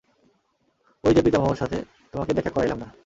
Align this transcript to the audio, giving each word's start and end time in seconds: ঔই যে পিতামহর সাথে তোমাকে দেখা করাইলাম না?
ঔই 1.03 1.13
যে 1.13 1.21
পিতামহর 1.21 1.55
সাথে 1.55 1.77
তোমাকে 2.13 2.31
দেখা 2.33 2.49
করাইলাম 2.49 2.79
না? 2.79 2.87